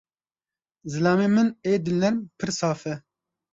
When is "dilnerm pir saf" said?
1.85-2.81